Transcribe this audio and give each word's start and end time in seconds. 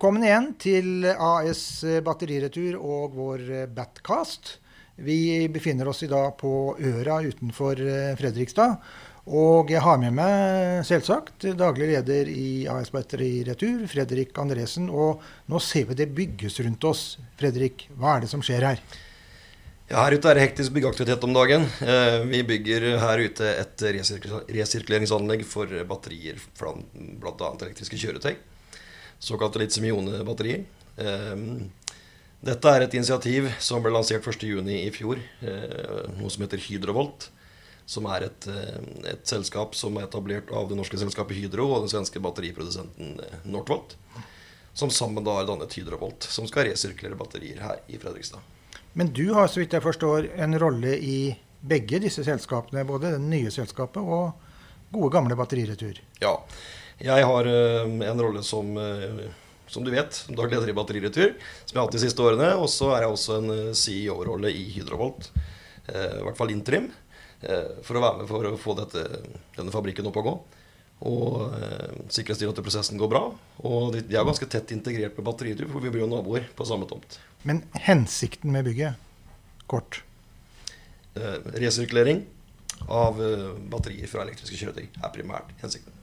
Velkommen 0.00 0.22
igjen 0.24 0.46
til 0.56 1.04
AS 1.12 1.82
Batteriretur 2.00 2.78
og 2.80 3.12
vår 3.12 3.42
Batcast. 3.76 4.54
Vi 4.96 5.44
befinner 5.52 5.90
oss 5.90 6.00
i 6.00 6.08
dag 6.08 6.30
på 6.40 6.52
Øra 6.88 7.18
utenfor 7.20 7.82
eh, 7.84 8.14
Fredrikstad. 8.16 8.78
Og 9.28 9.68
jeg 9.68 9.82
har 9.84 9.98
med 10.00 10.14
meg 10.16 10.86
selvsagt 10.88 11.44
daglig 11.52 11.90
leder 11.90 12.30
i 12.32 12.64
AS 12.72 12.88
Batteriretur, 12.94 13.82
Fredrik 13.92 14.32
Andresen. 14.40 14.86
Og 14.88 15.20
nå 15.52 15.60
ser 15.60 15.90
vi 15.90 15.98
det 15.98 16.06
bygges 16.16 16.56
rundt 16.64 16.86
oss. 16.88 17.02
Fredrik, 17.36 17.90
hva 17.92 18.14
er 18.14 18.24
det 18.24 18.30
som 18.32 18.40
skjer 18.40 18.64
her? 18.70 18.80
Ja, 19.90 19.98
her 20.06 20.16
ute 20.16 20.30
er 20.32 20.40
det 20.40 20.46
hektisk 20.46 20.72
byggeaktivitet 20.78 21.26
om 21.28 21.36
dagen. 21.36 21.68
Eh, 21.84 22.22
vi 22.24 22.40
bygger 22.54 22.88
her 23.04 23.20
ute 23.20 23.52
et 23.52 23.84
resirkuleringsanlegg 23.84 25.44
for 25.44 25.68
batterier, 25.92 26.40
bl.a. 26.56 27.52
elektriske 27.52 28.00
kjøretøy 28.00 28.40
såkalte 29.20 29.60
litium-ione-batterier. 29.60 30.64
Ehm, 30.96 31.70
dette 32.40 32.72
er 32.72 32.86
et 32.86 32.94
initiativ 32.96 33.50
som 33.60 33.82
ble 33.84 33.92
lansert 33.92 34.24
1.6 34.24 34.70
i 34.72 34.88
fjor, 34.94 35.20
eh, 35.44 36.08
noe 36.16 36.30
som 36.32 36.46
heter 36.46 36.62
Hydrovolt. 36.64 37.28
Som 37.90 38.06
er 38.06 38.28
et, 38.28 38.46
eh, 38.46 39.10
et, 39.10 39.26
selskap 39.26 39.74
som 39.74 39.96
er 39.98 40.06
etablert 40.06 40.50
av 40.54 40.68
det 40.68 40.76
norske 40.78 40.96
selskapet 40.96 41.36
Hydro 41.36 41.66
og 41.74 41.82
den 41.82 41.90
svenske 41.90 42.22
batteriprodusenten 42.22 43.20
eh, 43.20 43.38
Northvolt. 43.44 43.96
Som 44.72 44.90
sammen 44.90 45.24
da 45.24 45.34
har 45.34 45.46
dannet 45.46 45.74
Hydrovolt, 45.74 46.22
som 46.22 46.46
skal 46.46 46.70
resirkulere 46.70 47.18
batterier 47.18 47.60
her 47.60 47.80
i 47.88 47.98
Fredrikstad. 47.98 48.40
Men 48.94 49.12
du 49.12 49.32
har, 49.34 49.48
så 49.48 49.60
vidt 49.60 49.74
jeg 49.74 49.82
forstår, 49.82 50.30
en 50.38 50.58
rolle 50.58 50.96
i 50.96 51.36
begge 51.60 52.00
disse 52.00 52.24
selskapene. 52.24 52.86
Både 52.86 53.12
det 53.16 53.20
nye 53.20 53.50
selskapet 53.50 54.00
og 54.00 54.32
gode, 54.90 55.10
gamle 55.12 55.36
Batteriretur. 55.36 56.00
Ja. 56.22 56.38
Jeg 57.00 57.24
har 57.24 57.46
uh, 57.48 57.86
en 58.04 58.20
rolle 58.20 58.42
som, 58.44 58.74
uh, 58.76 59.20
som 59.70 59.84
du 59.84 59.90
vet, 59.92 60.18
daglig 60.28 60.58
leder 60.58 60.72
i 60.72 60.76
Batteriretur, 60.76 61.30
som 61.64 61.72
jeg 61.72 61.80
har 61.80 61.86
hatt 61.86 61.96
de 61.96 62.02
siste 62.02 62.24
årene. 62.24 62.50
Og 62.60 62.68
så 62.68 62.90
er 62.92 63.06
jeg 63.06 63.14
også 63.14 63.38
en 63.38 63.52
uh, 63.54 63.60
CEO-rolle 63.76 64.52
i 64.52 64.66
Hydrovolt, 64.74 65.30
i 65.90 66.22
hvert 66.22 66.36
fall 66.38 66.52
interim, 66.52 66.84
for 67.82 67.98
å 67.98 68.02
være 68.04 68.20
med 68.20 68.28
for 68.30 68.46
å 68.46 68.58
få 68.60 68.76
dette, 68.78 69.00
denne 69.56 69.72
fabrikken 69.74 70.06
opp 70.06 70.20
og 70.20 70.26
gå. 70.28 70.34
Og 71.10 71.56
sikkerhetsstyret 72.14 72.52
at 72.52 72.62
prosessen 72.62 73.00
går 73.00 73.10
bra. 73.10 73.24
Og 73.66 73.88
de, 73.96 74.04
de 74.06 74.14
er 74.14 74.28
ganske 74.28 74.46
tett 74.52 74.70
integrert 74.76 75.18
med 75.18 75.26
Batteriretur, 75.26 75.66
for 75.72 75.82
vi 75.82 75.90
blir 75.90 76.04
jo 76.04 76.10
naboer 76.12 76.46
på 76.54 76.68
samme 76.68 76.86
tomt. 76.86 77.18
Men 77.42 77.64
hensikten 77.88 78.54
med 78.54 78.68
bygget, 78.68 79.00
kort? 79.72 80.04
resirkulering 81.10 82.22
av 82.86 83.18
batterier 83.72 84.06
fra 84.06 84.22
elektriske 84.22 84.60
kjøretøy 84.60 84.84
er 84.86 85.10
primært 85.16 85.50
hensikten. 85.64 85.96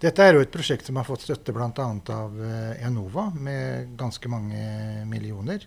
Dette 0.00 0.24
er 0.24 0.36
jo 0.36 0.42
et 0.44 0.52
prosjekt 0.52 0.86
som 0.88 0.96
har 0.96 1.04
fått 1.04 1.26
støtte 1.26 1.52
bl.a. 1.52 1.68
av 2.14 2.36
eh, 2.40 2.86
Enova 2.86 3.26
med 3.36 3.94
ganske 4.00 4.30
mange 4.32 5.04
millioner. 5.08 5.66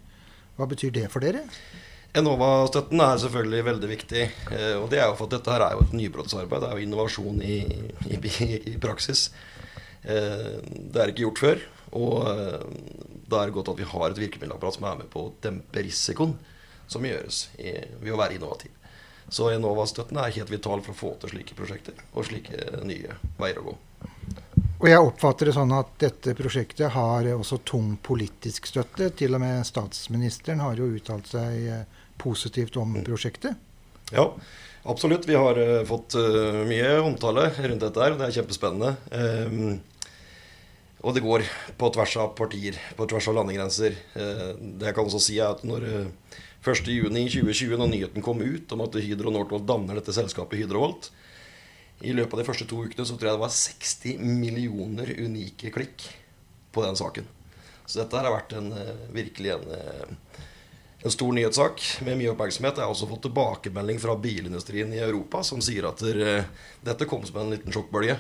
Hva 0.58 0.66
betyr 0.70 0.94
det 0.96 1.06
for 1.14 1.22
dere? 1.22 1.44
Enova-støtten 2.18 3.02
er 3.02 3.22
selvfølgelig 3.22 3.68
veldig 3.70 3.90
viktig. 3.92 4.24
Eh, 4.54 4.76
og 4.80 4.88
det 4.90 5.02
er 5.02 5.08
jo 5.12 5.20
for 5.20 5.30
at 5.30 5.36
dette 5.38 5.54
her 5.54 5.68
er 5.68 5.78
jo 5.78 5.86
et 5.86 5.96
nybrottsarbeid. 6.00 6.66
Det 6.66 6.72
er 6.72 6.82
jo 6.82 6.88
innovasjon 6.88 7.46
i, 7.46 7.60
i, 8.10 8.20
i 8.74 8.76
praksis. 8.82 9.28
Eh, 10.02 10.60
det 10.66 10.98
er 10.98 11.14
ikke 11.14 11.28
gjort 11.28 11.46
før. 11.46 11.66
Og 11.94 12.26
da 13.30 13.40
er 13.40 13.52
det 13.52 13.54
godt 13.54 13.70
at 13.70 13.78
vi 13.78 13.86
har 13.86 14.08
et 14.10 14.22
virkemiddelapparat 14.24 14.80
som 14.80 14.88
er 14.90 15.02
med 15.04 15.12
på 15.14 15.28
å 15.28 15.34
dempe 15.46 15.84
risikoen 15.86 16.34
som 16.90 17.06
gjøres 17.06 17.44
ved 17.60 18.10
å 18.10 18.18
være 18.18 18.40
innovativ. 18.40 18.74
Så 19.30 19.52
Enova-støtten 19.54 20.18
er 20.18 20.34
helt 20.36 20.52
vital 20.52 20.82
for 20.82 20.94
å 20.94 20.98
få 20.98 21.12
til 21.22 21.36
slike 21.36 21.58
prosjekter 21.58 21.98
og 22.12 22.28
slike 22.28 22.82
nye 22.86 23.14
veier 23.38 23.62
å 23.62 23.68
gå. 23.70 23.76
Og 24.84 24.90
jeg 24.92 25.00
oppfatter 25.00 25.48
det 25.48 25.54
sånn 25.56 25.72
at 25.78 25.94
dette 25.96 26.34
prosjektet 26.36 26.92
har 26.92 27.28
også 27.32 27.62
tung 27.64 27.94
politisk 28.04 28.66
støtte. 28.68 29.14
Til 29.16 29.38
og 29.38 29.40
med 29.40 29.62
statsministeren 29.64 30.60
har 30.60 30.76
jo 30.76 30.90
uttalt 30.98 31.30
seg 31.32 31.70
eh, 31.72 31.86
positivt 32.20 32.76
om 32.82 32.92
mm. 32.98 33.06
prosjektet. 33.08 33.56
Ja, 34.12 34.26
absolutt. 34.84 35.24
Vi 35.30 35.40
har 35.40 35.56
uh, 35.56 35.86
fått 35.88 36.18
uh, 36.20 36.66
mye 36.68 36.98
omtale 37.00 37.48
rundt 37.56 37.86
dette 37.86 38.04
her. 38.04 38.18
Det 38.20 38.28
er 38.28 38.36
kjempespennende. 38.42 38.92
Og 41.04 41.16
det 41.16 41.24
går 41.24 41.48
på 41.80 41.92
tvers 41.96 42.20
av 42.20 42.36
partier, 42.36 42.76
på 43.00 43.08
tvers 43.08 43.32
av 43.32 43.40
landegrenser. 43.40 43.96
Det 44.16 44.88
jeg 44.88 44.96
kan 44.96 45.08
også 45.08 45.20
si 45.20 45.36
er 45.36 45.52
at 45.52 45.64
når 45.68 45.84
1.6.2020, 46.64 47.74
når 47.76 47.92
nyheten 47.92 48.24
kom 48.24 48.40
ut 48.40 48.72
om 48.72 48.84
at 48.86 48.96
Hydro 49.04 49.32
Northvolt 49.36 49.68
danner 49.68 50.00
dette 50.00 50.16
selskapet 50.16 50.62
Hydrovolt, 50.62 51.10
i 52.02 52.14
løpet 52.14 52.34
av 52.34 52.42
de 52.42 52.48
første 52.48 52.68
to 52.68 52.82
ukene 52.84 53.06
så 53.08 53.16
tror 53.16 53.30
jeg 53.30 53.38
det 53.38 53.44
var 53.44 53.56
60 53.56 54.24
millioner 54.42 55.14
unike 55.20 55.72
klikk 55.76 56.08
på 56.74 56.84
den 56.86 56.98
saken. 57.00 57.28
Så 57.86 58.00
dette 58.02 58.18
her 58.18 58.28
har 58.28 58.36
vært 58.38 58.56
en, 58.58 58.72
eh, 58.74 59.08
virkelig 59.14 59.54
en, 59.54 59.72
eh, 59.72 60.42
en, 61.04 61.12
stor 61.12 61.34
nyhetssak 61.34 61.82
med 62.02 62.18
mye 62.18 62.32
oppmerksomhet. 62.32 62.78
Jeg 62.78 62.86
har 62.86 62.94
også 62.94 63.10
fått 63.10 63.28
tilbakemelding 63.28 64.00
fra 64.00 64.16
bilindustrien 64.16 64.94
i 64.94 65.04
Europa 65.04 65.44
som 65.44 65.62
sier 65.62 65.88
at 65.88 65.98
der, 65.98 66.48
dette 66.84 67.06
kom 67.06 67.26
som 67.26 67.38
en 67.38 67.52
liten 67.52 67.72
sjokkbølge. 67.72 68.18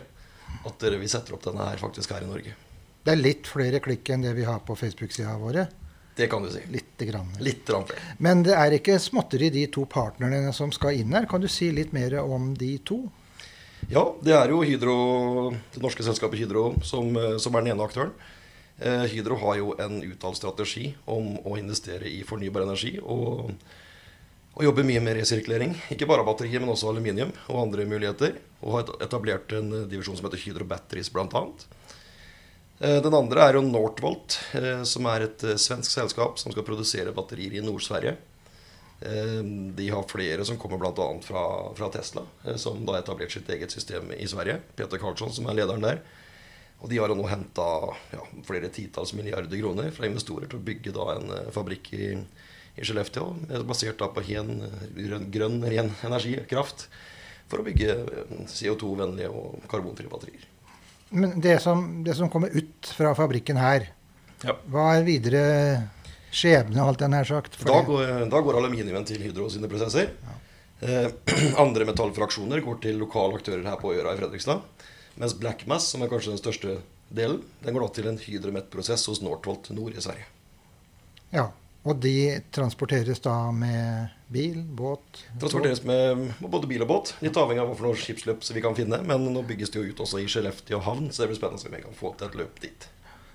At 0.65 0.79
der, 0.79 0.97
vi 0.99 1.07
setter 1.07 1.33
opp 1.33 1.43
denne 1.43 1.65
her 1.65 1.77
faktisk 1.77 2.11
her 2.11 2.21
i 2.21 2.29
Norge. 2.29 2.55
Det 3.03 3.11
er 3.11 3.19
litt 3.19 3.47
flere 3.47 3.79
klikk 3.83 4.09
enn 4.13 4.21
det 4.21 4.33
vi 4.35 4.45
har 4.47 4.59
på 4.59 4.75
Facebook-sida 4.75 5.37
våre. 5.39 5.67
Det 6.15 6.27
kan 6.27 6.43
du 6.43 6.51
si. 6.51 6.61
Litt 6.69 6.97
grann. 6.97 7.33
Litt 7.39 7.65
grann. 7.67 7.87
Men 8.17 8.43
det 8.45 8.53
er 8.53 8.75
ikke 8.77 8.99
småtteri, 9.01 9.49
de 9.49 9.65
to 9.73 9.87
partnerne 9.89 10.53
som 10.53 10.71
skal 10.71 10.99
inn 10.99 11.13
her. 11.15 11.25
Kan 11.25 11.41
du 11.41 11.49
si 11.49 11.71
litt 11.73 11.91
mer 11.95 12.19
om 12.21 12.53
de 12.57 12.77
to? 12.85 13.01
Ja, 13.91 14.03
det 14.23 14.33
er 14.35 14.51
jo 14.51 14.61
Hydro, 14.63 14.95
det 15.73 15.81
norske 15.83 16.05
selskapet 16.05 16.39
Hydro 16.39 16.73
som, 16.85 17.09
eh, 17.17 17.37
som 17.37 17.55
er 17.55 17.63
den 17.63 17.73
ene 17.73 17.83
aktøren. 17.83 18.13
Eh, 18.79 19.05
Hydro 19.11 19.35
har 19.41 19.57
jo 19.57 19.75
en 19.79 20.01
uttalt 20.03 20.37
strategi 20.37 20.95
om 21.05 21.37
å 21.43 21.57
investere 21.57 22.07
i 22.07 22.23
fornybar 22.23 22.63
energi. 22.63 22.99
Og, 23.01 23.51
og 24.53 24.63
jobber 24.63 24.87
mye 24.87 25.01
med 25.03 25.17
resirkulering. 25.17 25.75
Ikke 25.91 26.07
bare 26.07 26.25
batterier, 26.25 26.61
men 26.61 26.69
også 26.69 26.89
aluminium 26.89 27.33
og 27.49 27.61
andre 27.65 27.85
muligheter. 27.85 28.37
Og 28.61 28.77
har 28.77 28.93
etablert 29.03 29.51
en 29.53 29.87
divisjon 29.89 30.17
som 30.17 30.29
heter 30.29 30.45
Hydro 30.45 30.65
Batteries 30.69 31.11
bl.a. 31.11 31.43
Eh, 32.79 32.99
den 33.03 33.13
andre 33.13 33.47
er 33.47 33.59
jo 33.59 33.65
Northvolt, 33.67 34.39
som 34.85 35.09
er 35.11 35.27
et 35.27 35.43
svensk 35.59 35.91
selskap 35.91 36.39
som 36.39 36.51
skal 36.53 36.65
produsere 36.65 37.15
batterier 37.15 37.59
i 37.59 37.65
Nord-Sverige. 37.65 38.17
Eh, 39.05 39.43
de 39.75 39.89
har 39.89 40.03
flere 40.07 40.45
som 40.45 40.57
kommer 40.57 40.77
bl.a. 40.77 41.19
Fra, 41.21 41.73
fra 41.75 41.89
Tesla, 41.89 42.21
eh, 42.45 42.55
som 42.55 42.85
da 42.85 42.95
har 42.95 43.03
etablert 43.03 43.31
sitt 43.31 43.49
eget 43.49 43.71
system 43.71 44.11
i 44.17 44.27
Sverige. 44.27 44.59
Peter 44.75 44.97
Karlsson, 44.97 45.33
som 45.33 45.49
er 45.49 45.57
lederen 45.59 45.83
der. 45.83 45.99
Og 46.79 46.91
de 46.91 46.99
har 46.99 47.11
nå 47.11 47.25
henta 47.27 47.67
ja, 48.13 48.23
flere 48.47 48.71
titalls 48.71 49.13
milliarder 49.15 49.59
kroner 49.59 49.91
fra 49.95 50.07
investorer 50.07 50.47
til 50.51 50.59
å 50.59 50.67
bygge 50.69 50.95
da 50.95 51.07
en 51.17 51.33
eh, 51.35 51.49
fabrikk 51.55 51.91
i, 51.97 52.13
i 52.77 52.85
Skellefteå, 52.85 53.27
basert 53.67 53.99
da 53.99 54.07
på 54.11 54.23
hen, 54.29 54.55
grønn, 54.95 55.27
grønn, 55.33 55.59
ren 55.67 55.91
energikraft, 56.07 56.87
for 57.51 57.59
å 57.59 57.67
bygge 57.67 57.97
CO2-vennlige 58.49 59.29
og 59.29 59.67
karbonfrie 59.71 60.09
batterier. 60.09 60.47
Men 61.13 61.35
det 61.43 61.59
som, 61.61 61.83
det 62.05 62.15
som, 62.17 62.31
kommer 62.33 62.55
ut 62.55 62.87
fra 62.97 63.11
fabrikken 63.17 63.59
her, 63.61 63.91
ja. 64.41 64.55
hva 64.71 64.87
er 64.95 65.05
videre 65.05 65.43
skjebne, 66.33 66.81
alt 66.83 67.03
jeg 67.03 67.13
nær 67.13 67.27
sagt. 67.29 67.59
Da 67.63 67.81
går, 67.85 68.25
da 68.31 68.41
går, 68.41 68.59
aluminiumen 68.59 69.05
til 69.07 69.21
Hydro 69.23 69.49
sine 69.53 69.69
prosesser. 69.71 70.11
Ja. 70.23 70.37
Eh, 70.83 71.09
andre 71.63 71.87
metallfraksjoner 71.89 72.63
går 72.65 72.81
til 72.83 72.99
lokale 73.01 73.39
aktører 73.39 73.65
her 73.69 73.79
på 73.81 73.93
Øra 73.95 74.15
i 74.15 74.19
Fredrikstad. 74.19 74.63
Mens 75.21 75.35
Black 75.37 75.67
Mass, 75.69 75.91
som 75.93 76.01
er 76.01 76.11
kanskje 76.11 76.33
den 76.33 76.41
største 76.41 76.77
delen, 77.13 77.43
den 77.61 77.75
går 77.75 77.85
da 77.85 77.91
til 77.93 78.09
en 78.09 78.21
hydromet-prosess 78.21 79.05
hos 79.11 79.21
Northvolt 79.21 79.69
nord 79.77 79.93
i 79.93 80.01
Sverige. 80.01 80.25
Ja, 81.33 81.51
og 81.83 81.99
de 82.01 82.39
transporteres 82.55 83.19
da 83.23 83.35
med 83.51 84.13
bil, 84.33 84.61
båt? 84.63 85.25
Transporteres 85.41 85.83
med 85.85 86.31
både 86.39 86.69
bil 86.69 86.85
og 86.85 86.89
båt. 86.89 87.13
Litt 87.21 87.37
avhengig 87.37 87.61
av 87.61 87.69
hva 87.69 87.77
for 87.77 87.89
noe 87.89 87.99
skipsløp 87.99 88.45
vi 88.55 88.63
kan 88.63 88.77
finne. 88.77 89.01
Men 89.05 89.27
nå 89.35 89.43
bygges 89.45 89.73
det 89.73 89.81
jo 89.81 89.91
ut 89.91 90.03
også 90.05 90.23
i 90.23 90.27
Skellefteå 90.31 90.79
havn, 90.85 91.11
så 91.11 91.23
det 91.23 91.33
blir 91.33 91.41
spennende 91.41 91.69
om 91.69 91.75
vi 91.75 91.83
kan 91.83 91.97
få 91.99 92.13
til 92.17 92.31
et 92.31 92.39
løp 92.39 92.61
dit. 92.63 92.87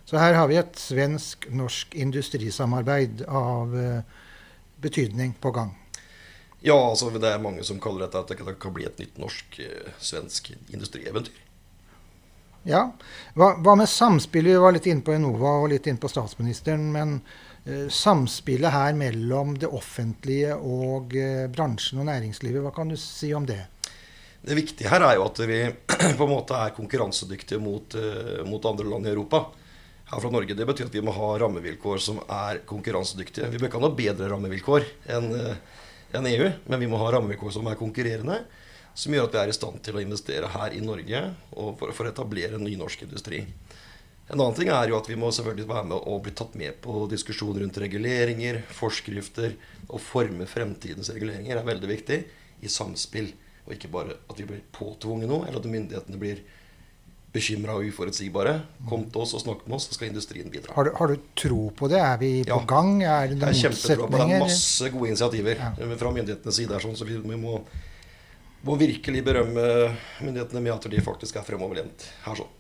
Så 0.09 0.17
her 0.17 0.33
har 0.33 0.47
vi 0.49 0.57
et 0.57 0.79
svensk-norsk 0.81 1.93
industrisamarbeid 2.01 3.27
av 3.29 3.75
uh, 3.77 3.99
betydning 4.81 5.35
på 5.37 5.51
gang. 5.53 5.75
Ja, 6.65 6.79
altså 6.79 7.11
det 7.13 7.29
er 7.29 7.43
mange 7.45 7.61
som 7.69 7.77
kaller 7.77 8.07
dette 8.07 8.23
at 8.23 8.33
det 8.33 8.55
kan 8.57 8.73
bli 8.73 8.87
et 8.89 9.03
nytt 9.03 9.21
norsk-svensk 9.21 10.49
uh, 10.55 10.63
industrieventyr. 10.73 11.37
Ja. 12.65 12.87
Hva, 13.37 13.51
hva, 13.61 13.77
med 13.77 13.93
samspillet? 13.93 14.55
Vi 14.57 14.65
var 14.65 14.79
litt 14.79 14.89
inne 14.89 15.05
på 15.05 15.13
Enova 15.13 15.59
og 15.61 15.69
litt 15.75 15.91
inne 15.93 16.01
på 16.01 16.09
statsministeren. 16.09 16.89
Men 16.93 17.15
eh, 17.69 17.87
samspillet 17.93 18.75
her 18.75 18.97
mellom 18.97 19.55
det 19.61 19.69
offentlige 19.69 20.57
og 20.57 21.15
bransjen 21.53 22.01
og 22.03 22.09
næringslivet, 22.09 22.65
hva 22.65 22.73
kan 22.77 22.91
du 22.93 22.97
si 23.01 23.31
om 23.37 23.47
det? 23.49 23.61
Det 24.41 24.57
viktige 24.57 24.91
her 24.91 25.05
er 25.05 25.21
jo 25.21 25.29
at 25.29 25.45
vi 25.49 25.63
på 26.19 26.27
en 26.27 26.35
måte 26.35 26.59
er 26.59 26.77
konkurransedyktige 26.77 27.61
mot, 27.63 27.97
mot 28.49 28.73
andre 28.73 28.89
land 28.91 29.09
i 29.09 29.15
Europa 29.15 29.47
her 30.09 30.23
fra 30.23 30.31
Norge. 30.33 30.57
Det 30.57 30.67
betyr 30.69 30.89
at 30.89 30.97
vi 30.97 31.05
må 31.05 31.13
ha 31.17 31.29
rammevilkår 31.43 32.01
som 32.03 32.23
er 32.25 32.63
konkurransedyktige. 32.69 33.51
Vi 33.53 33.61
bør 33.61 33.69
ikke 33.69 33.81
ha 33.81 33.85
noe 33.85 33.99
bedre 33.99 34.31
rammevilkår 34.33 34.89
enn 35.17 35.29
en 36.17 36.27
EU, 36.31 36.47
men 36.65 36.81
vi 36.81 36.89
må 36.89 37.01
ha 37.03 37.11
rammevilkår 37.13 37.53
som 37.59 37.69
er 37.69 37.77
konkurrerende. 37.81 38.41
Som 38.99 39.15
gjør 39.15 39.29
at 39.29 39.37
vi 39.37 39.41
er 39.43 39.51
i 39.53 39.55
stand 39.55 39.83
til 39.85 39.99
å 39.99 40.03
investere 40.03 40.49
her 40.51 40.73
i 40.75 40.81
Norge 40.83 41.21
for, 41.53 41.93
for 41.93 42.09
å 42.09 42.11
etablere 42.11 42.57
en 42.59 42.65
ny 42.67 42.73
norsk 42.81 43.05
industri. 43.05 43.45
En 44.29 44.41
annen 44.41 44.57
ting 44.57 44.69
er 44.73 44.91
jo 44.91 44.97
at 44.99 45.07
vi 45.09 45.17
må 45.17 45.31
selvfølgelig 45.33 45.69
være 45.69 45.89
med 45.89 46.09
og 46.11 46.25
bli 46.25 46.33
tatt 46.37 46.57
med 46.59 46.81
på 46.85 47.07
diskusjoner 47.09 47.63
rundt 47.63 47.79
reguleringer, 47.81 48.61
forskrifter. 48.77 49.55
Å 49.89 50.01
forme 50.03 50.49
fremtidens 50.49 51.09
reguleringer 51.15 51.57
er 51.57 51.69
veldig 51.69 51.89
viktig 51.89 52.19
i 52.61 52.73
samspill. 52.73 53.31
Og 53.65 53.77
ikke 53.77 53.93
bare 53.93 54.19
at 54.29 54.41
vi 54.41 54.49
blir 54.49 54.65
påtvunget 54.75 55.31
noe, 55.31 55.47
eller 55.47 55.63
at 55.63 55.71
myndighetene 55.71 56.21
blir 56.21 56.43
bekymra 57.39 57.75
og 57.79 57.87
uforutsigbare. 57.89 58.55
Kom 58.91 59.07
til 59.11 59.23
oss 59.25 59.33
og 59.39 59.43
snakk 59.47 59.65
med 59.67 59.79
oss, 59.79 59.87
så 59.89 59.97
skal 59.97 60.11
industrien 60.11 60.51
bidra. 60.53 60.75
Har 60.77 60.89
du, 60.89 60.93
har 60.99 61.13
du 61.15 61.17
tro 61.39 61.61
på 61.79 61.89
det? 61.91 62.01
Er 62.03 62.19
vi 62.21 62.33
på 62.45 62.59
Ja. 62.59 62.65
gang? 62.69 63.03
Er 63.03 63.29
det 63.33 63.39
noen 63.39 63.49
er 63.49 63.61
kjempetro 63.63 64.07
på 64.09 64.11
det. 64.19 64.27
Det 64.29 64.37
er 64.37 64.45
masse 64.45 64.91
gode 64.95 65.09
initiativer 65.15 65.55
Ja. 65.63 65.97
fra 66.03 66.11
myndighetenes 66.13 66.57
side. 66.61 66.81
Sånn, 66.83 66.97
så 66.99 67.07
vi, 67.09 67.17
må, 67.37 67.61
må 68.67 68.77
virkelig 68.81 69.25
berømme 69.25 69.65
myndighetene 70.21 70.61
med 70.63 70.73
at 70.75 70.91
de 70.91 71.01
faktisk 71.01 71.37
er 71.37 71.47
fremoverlent 71.47 72.09
her. 72.27 72.35
sånn. 72.43 72.55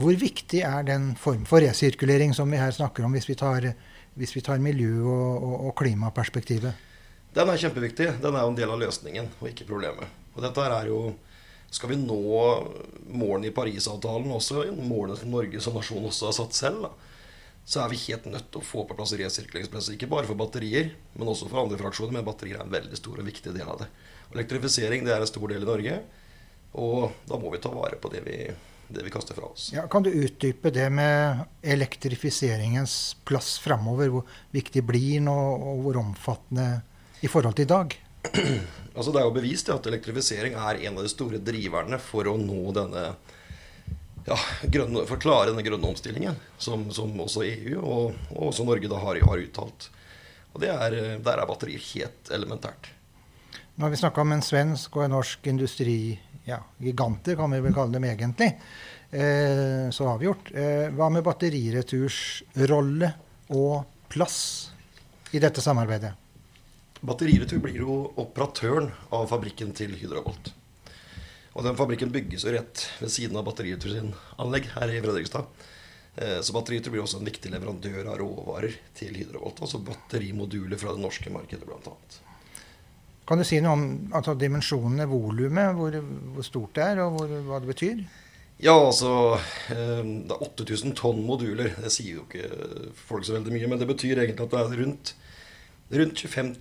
Hvor 0.00 0.14
viktig 0.16 0.62
er 0.64 0.82
den 0.86 1.14
form 1.18 1.44
for 1.44 1.60
resirkulering 1.60 2.34
som 2.34 2.50
vi 2.50 2.56
her 2.60 2.70
snakker 2.70 3.04
om, 3.04 3.12
hvis 3.12 3.26
vi 3.28 3.34
tar, 3.34 3.74
hvis 4.16 4.34
vi 4.36 4.40
tar 4.40 4.58
miljø- 4.62 5.02
og, 5.04 5.42
og, 5.42 5.66
og 5.66 5.74
klimaperspektivet? 5.76 6.74
Den 7.34 7.48
er 7.48 7.58
kjempeviktig. 7.62 8.06
Den 8.22 8.34
er 8.34 8.42
jo 8.46 8.48
en 8.52 8.56
del 8.58 8.70
av 8.70 8.78
løsningen, 8.80 9.28
og 9.40 9.48
ikke 9.50 9.66
problemet. 9.68 10.06
Og 10.34 10.42
dette 10.42 10.62
er 10.66 10.86
jo 10.90 11.14
Skal 11.70 11.92
vi 11.92 12.00
nå 12.00 12.20
målene 13.14 13.50
i 13.50 13.54
Parisavtalen, 13.54 14.32
også 14.34 14.66
målene 14.74 15.18
som 15.18 15.30
Norge 15.30 15.62
som 15.62 15.76
nasjon 15.78 16.08
også 16.08 16.30
har 16.30 16.36
satt 16.40 16.56
selv, 16.58 16.88
da, 16.88 17.10
så 17.70 17.84
er 17.84 17.92
vi 17.92 18.00
helt 18.08 18.26
nødt 18.26 18.48
til 18.50 18.58
å 18.58 18.66
få 18.66 18.82
på 18.88 18.96
plass 18.98 19.12
resirkuleringsprosesser. 19.14 19.94
Ikke 19.94 20.08
bare 20.10 20.26
for 20.26 20.38
batterier, 20.38 20.90
men 21.14 21.28
også 21.30 21.46
for 21.46 21.62
andre 21.62 21.78
fraksjoner. 21.78 22.16
Men 22.16 22.26
batterier 22.26 22.58
er 22.58 22.64
en 22.64 22.72
veldig 22.72 22.98
stor 22.98 23.20
og 23.20 23.28
viktig 23.28 23.52
del 23.54 23.68
av 23.68 23.84
det. 23.84 23.86
Elektrifisering 24.34 25.06
det 25.06 25.14
er 25.14 25.22
en 25.22 25.30
stor 25.30 25.46
del 25.52 25.62
i 25.62 25.68
Norge. 25.68 26.00
Og 26.82 27.14
da 27.28 27.38
må 27.38 27.52
vi 27.54 27.62
ta 27.62 27.70
vare 27.70 28.00
på 28.00 28.10
det 28.10 28.24
vi, 28.26 28.38
det 28.90 29.04
vi 29.06 29.12
kaster 29.14 29.38
fra 29.38 29.52
oss. 29.52 29.68
Ja, 29.76 29.86
kan 29.92 30.02
du 30.02 30.10
utdype 30.10 30.72
det 30.74 30.88
med 30.90 31.44
elektrifiseringens 31.62 32.96
plass 33.28 33.56
framover? 33.62 34.10
Hvor 34.16 34.36
viktig 34.56 34.82
blir 34.90 35.20
den, 35.20 35.30
og 35.30 35.84
hvor 35.84 36.00
omfattende 36.02 36.68
i 37.22 37.30
forhold 37.30 37.58
til 37.60 37.68
i 37.68 37.74
dag? 37.76 37.98
Altså 38.90 39.12
Det 39.14 39.20
er 39.20 39.28
jo 39.28 39.34
bevist 39.36 39.68
at 39.70 39.86
elektrifisering 39.86 40.56
er 40.58 40.80
en 40.88 40.96
av 40.98 41.04
de 41.06 41.10
store 41.12 41.38
driverne 41.40 41.96
for 42.02 42.26
å 42.26 42.34
nå 42.36 42.72
denne 42.74 43.04
ja, 44.26 44.36
grønne, 44.66 45.04
for 45.06 45.16
å 45.16 45.22
klare 45.22 45.52
denne 45.52 45.64
grønne 45.64 45.88
omstillingen, 45.92 46.36
som, 46.60 46.88
som 46.92 47.14
også 47.22 47.44
EU 47.46 47.78
og, 47.80 48.18
og 48.34 48.48
også 48.50 48.66
Norge 48.66 48.90
da 48.90 48.98
har, 49.00 49.20
har 49.24 49.44
uttalt. 49.44 49.88
Og 50.52 50.66
er, 50.66 50.96
Der 51.22 51.38
er 51.38 51.46
batterier 51.48 51.82
helt 51.92 52.32
elementært. 52.34 52.90
Nå 53.76 53.86
har 53.86 53.94
vi 53.94 54.00
snakka 54.02 54.24
om 54.24 54.34
en 54.34 54.44
svensk 54.44 54.98
og 54.98 55.06
en 55.06 55.14
norsk 55.14 55.46
industri, 55.48 56.18
ja, 56.44 56.58
kan 56.58 57.54
vi 57.54 57.62
vel 57.62 57.76
kalle 57.76 57.94
dem 57.94 58.04
egentlig. 58.10 58.50
Eh, 59.10 59.86
så 59.94 60.08
avgjort. 60.12 60.50
Eh, 60.54 60.90
hva 60.94 61.08
med 61.10 61.24
batterireturs 61.26 62.42
rolle 62.70 63.12
og 63.54 63.86
plass 64.10 64.40
i 65.32 65.40
dette 65.42 65.62
samarbeidet? 65.62 66.12
Batteriretur 67.00 67.60
blir 67.64 67.78
jo 67.80 67.98
operatøren 68.20 68.90
av 69.14 69.28
fabrikken 69.30 69.72
til 69.76 69.94
Hydravolt. 69.96 70.52
Og 71.56 71.64
den 71.66 71.76
fabrikken 71.78 72.12
bygges 72.14 72.44
jo 72.46 72.52
rett 72.54 72.84
ved 73.00 73.10
siden 73.12 73.38
av 73.40 73.46
Batteriretur 73.48 73.94
sin 73.94 74.12
anlegg 74.40 74.68
her 74.76 74.92
i 74.92 75.00
Fredrikstad. 75.02 75.48
Eh, 76.16 76.40
Så 76.44 76.52
Batteriretur 76.52 76.92
blir 76.92 77.02
også 77.02 77.20
en 77.20 77.28
viktig 77.30 77.50
leverandør 77.52 78.12
av 78.12 78.18
råvarer 78.20 78.76
til 78.94 79.16
Hydravolt. 79.16 79.62
Altså 79.64 79.80
batterimoduler 79.82 80.78
fra 80.80 80.92
det 80.94 81.02
norske 81.02 81.32
markedet, 81.32 81.66
bl.a. 81.66 81.94
Kan 83.26 83.38
du 83.38 83.46
si 83.46 83.60
noe 83.62 83.76
om 83.78 83.84
altså, 84.16 84.34
dimensjonene, 84.34 85.06
volumet, 85.06 85.76
hvor, 85.78 85.96
hvor 86.34 86.46
stort 86.46 86.74
det 86.76 86.84
er, 86.84 87.02
og 87.04 87.16
hvor, 87.16 87.34
hva 87.46 87.60
det 87.62 87.70
betyr? 87.70 88.04
Ja, 88.60 88.74
altså 88.76 89.38
eh, 89.72 90.04
Det 90.04 90.36
er 90.36 90.46
8000 90.50 90.94
tonn 90.98 91.24
moduler. 91.24 91.72
Det 91.80 91.92
sier 91.94 92.20
jo 92.20 92.28
ikke 92.28 92.92
folk 93.06 93.24
så 93.24 93.38
veldig 93.38 93.56
mye, 93.56 93.72
men 93.72 93.80
det 93.80 93.88
betyr 93.88 94.20
egentlig 94.20 94.44
at 94.46 94.52
det 94.56 94.62
er 94.66 94.80
rundt, 94.84 95.14
rundt 95.90 96.22
25 96.22 96.54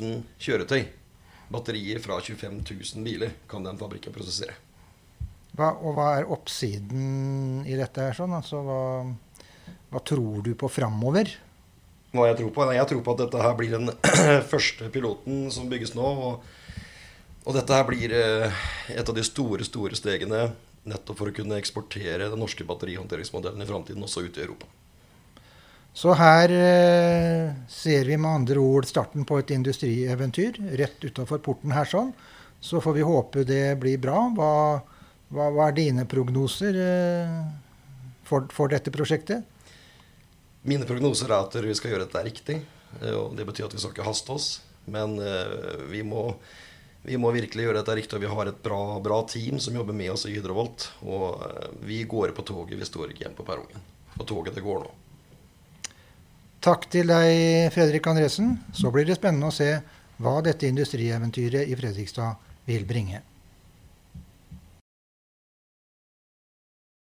000 0.00 0.22
kjøretøy. 0.40 0.84
Batterier 1.52 2.00
fra 2.02 2.18
25 2.20 2.62
000 2.64 3.04
biler 3.04 3.34
kan 3.48 3.64
den 3.64 3.78
fabrikken 3.80 4.14
prosessere. 4.14 4.56
Hva, 5.54 5.70
og 5.86 5.94
hva 5.94 6.08
er 6.18 6.30
oppsiden 6.34 7.62
i 7.68 7.76
dette 7.78 8.08
her? 8.08 8.16
Sånn? 8.16 8.34
Altså, 8.34 8.60
hva, 8.66 8.80
hva 9.92 10.02
tror 10.02 10.42
du 10.42 10.54
på 10.58 10.70
framover? 10.72 11.30
Hva 12.14 12.28
jeg 12.30 12.40
tror 12.40 12.52
på? 12.54 12.66
Nei, 12.66 12.76
Jeg 12.80 12.90
tror 12.90 13.02
på 13.06 13.14
at 13.14 13.22
dette 13.24 13.42
her 13.42 13.56
blir 13.58 13.74
den 13.76 13.92
første 14.52 14.90
piloten 14.94 15.48
som 15.54 15.70
bygges 15.70 15.94
nå. 15.94 16.10
Og, 16.28 16.78
og 17.44 17.58
dette 17.58 17.78
her 17.78 17.86
blir 17.86 18.14
eh, 18.18 18.64
et 18.94 19.06
av 19.06 19.14
de 19.14 19.26
store, 19.26 19.66
store 19.66 19.98
stegene 19.98 20.48
nettopp 20.84 21.20
for 21.20 21.30
å 21.30 21.34
kunne 21.34 21.58
eksportere 21.60 22.28
den 22.28 22.40
norske 22.40 22.66
batterihåndteringsmodellen 22.68 23.62
i 23.62 23.68
framtiden 23.68 24.04
også 24.04 24.26
ut 24.26 24.38
i 24.38 24.44
Europa. 24.44 24.68
Så 25.94 26.10
her 26.18 26.50
eh, 26.50 27.52
ser 27.70 28.08
vi 28.08 28.16
med 28.18 28.30
andre 28.40 28.58
ord 28.58 28.86
starten 28.90 29.22
på 29.28 29.38
et 29.38 29.52
industrieventyr 29.54 30.56
rett 30.80 31.04
utafor 31.06 31.38
porten 31.38 31.70
her 31.76 31.86
sånn. 31.86 32.10
Så 32.58 32.80
får 32.82 32.96
vi 32.96 33.04
håpe 33.06 33.44
det 33.46 33.76
blir 33.78 34.00
bra. 34.02 34.24
Hva, 34.34 34.50
hva, 35.30 35.46
hva 35.54 35.68
er 35.68 35.76
dine 35.76 36.06
prognoser 36.10 36.74
eh, 36.82 37.36
for, 38.26 38.48
for 38.50 38.72
dette 38.74 38.90
prosjektet? 38.94 39.46
Mine 40.66 40.88
prognoser 40.88 41.30
er 41.30 41.44
at 41.44 41.54
vi 41.62 41.76
skal 41.78 41.94
gjøre 41.94 42.08
dette 42.08 42.24
riktig. 42.26 42.58
eh, 42.98 43.14
Og 43.14 43.38
det 43.38 43.46
betyr 43.46 43.68
at 43.68 43.78
vi 43.78 43.84
skal 43.84 43.94
ikke 43.94 44.08
haste 44.10 44.34
oss. 44.34 44.48
Men 44.90 45.14
eh, 45.22 45.78
vi 45.94 46.02
må, 46.02 46.26
vi 47.06 47.20
må 47.22 47.30
virkelig 47.38 47.68
gjøre 47.68 47.84
dette 47.84 47.98
riktig. 48.00 48.18
Og 48.18 48.26
vi 48.26 48.34
har 48.34 48.50
et 48.50 48.62
bra, 48.66 48.82
bra 49.04 49.22
team 49.30 49.62
som 49.62 49.78
jobber 49.78 49.94
med 49.94 50.10
oss 50.16 50.26
i 50.26 50.34
Hydrovolt. 50.34 50.90
Og 51.06 51.38
eh, 51.52 51.70
vi 51.86 52.02
går 52.02 52.34
på 52.34 52.48
toget, 52.50 52.80
vi 52.82 52.90
står 52.90 53.14
ikke 53.14 53.28
igjen 53.28 53.38
på 53.38 53.46
perrongen. 53.46 53.86
Og 54.18 54.26
toget 54.26 54.58
det 54.58 54.66
går 54.66 54.82
nå. 54.88 54.92
Takk 56.64 56.86
til 56.88 57.10
deg, 57.12 57.68
Fredrik 57.74 58.06
Andresen. 58.08 58.54
Så 58.72 58.88
blir 58.88 59.04
det 59.04 59.18
spennende 59.18 59.50
å 59.50 59.52
se 59.52 59.66
hva 60.24 60.38
dette 60.40 60.64
industrieventyret 60.64 61.68
i 61.68 61.76
Fredrikstad 61.76 62.38
vil 62.64 62.86
bringe. 62.88 63.20